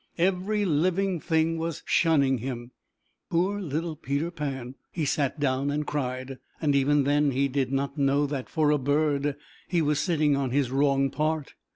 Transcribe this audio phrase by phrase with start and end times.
[0.17, 2.71] Every living thing was shunning him.
[3.29, 7.99] Poor little Peter Pan, he sat down and cried, and even then he did not
[7.99, 9.35] know that, for a bird,
[9.67, 11.53] he was sitting on his wrong part.